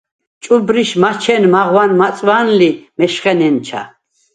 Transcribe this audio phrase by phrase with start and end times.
[0.45, 3.81] ჭუბრიშ მაჩენ მაღვან-მაწვან ლი მეშხე ნენჩა.